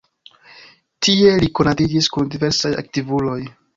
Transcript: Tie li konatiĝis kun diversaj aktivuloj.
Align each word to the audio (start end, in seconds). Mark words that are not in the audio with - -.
Tie 1.07 1.33
li 1.43 1.49
konatiĝis 1.59 2.07
kun 2.17 2.33
diversaj 2.37 2.73
aktivuloj. 2.83 3.41